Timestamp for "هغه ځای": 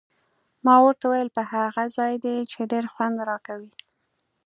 1.53-2.13